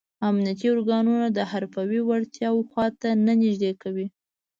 امنیتي 0.27 0.67
ارګانونه 0.73 1.27
د 1.31 1.39
حرفوي 1.51 2.01
وړتیاو 2.03 2.67
خواته 2.69 3.09
نه 3.25 3.33
نږدې 3.41 3.71
کوي. 3.81 4.07